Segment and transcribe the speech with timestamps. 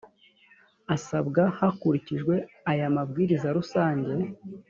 [0.95, 2.35] asabwa hakurikijwe
[2.71, 4.13] aya mabwiriza rusange